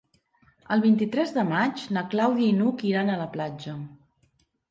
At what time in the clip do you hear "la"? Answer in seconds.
3.23-3.27